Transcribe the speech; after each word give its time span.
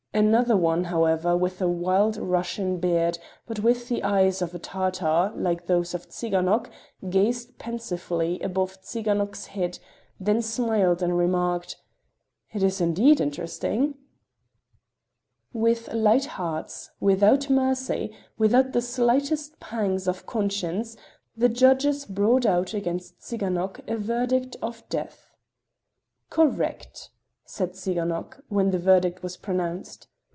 Another 0.13 0.57
one, 0.57 0.83
however, 0.83 1.37
with 1.37 1.61
a 1.61 1.69
wild 1.69 2.17
Russian 2.17 2.79
beard, 2.79 3.17
but 3.47 3.59
with 3.59 3.87
the 3.87 4.03
eyes 4.03 4.41
of 4.41 4.53
a 4.53 4.59
Tartar, 4.59 5.31
like 5.37 5.65
those 5.67 5.93
of 5.93 6.09
Tsiganok, 6.09 6.69
gazed 7.09 7.57
pensively 7.57 8.37
above 8.41 8.81
Tsiganok's 8.81 9.45
head, 9.47 9.79
then 10.19 10.41
smiled 10.41 11.01
and 11.01 11.17
remarked: 11.17 11.77
"It 12.51 12.61
is 12.61 12.81
indeed 12.81 13.21
interesting." 13.21 13.95
With 15.53 15.87
light 15.93 16.25
hearts, 16.35 16.89
without 16.99 17.49
mercy, 17.49 18.11
without 18.37 18.73
the 18.73 18.81
slightest 18.81 19.61
pangs 19.61 20.09
of 20.09 20.25
conscience, 20.25 20.97
the 21.37 21.49
judges 21.49 22.03
brought 22.05 22.45
out 22.45 22.73
against 22.73 23.21
Tsiganok 23.21 23.79
a 23.89 23.95
verdict 23.95 24.57
of 24.61 24.83
death. 24.89 25.31
"Correct!" 26.29 27.11
said 27.43 27.73
Tsiganok, 27.73 28.41
when 28.47 28.71
the 28.71 28.77
verdict 28.79 29.21
was 29.23 29.35
pronounced. 29.35 30.07